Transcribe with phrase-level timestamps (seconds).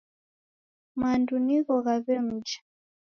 [0.99, 2.57] Madu nigho ghawemja